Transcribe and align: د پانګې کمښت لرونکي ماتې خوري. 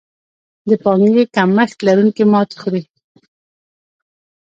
د 0.69 0.71
پانګې 0.83 1.23
کمښت 1.35 1.77
لرونکي 1.87 2.23
ماتې 2.31 2.55
خوري. 2.61 2.83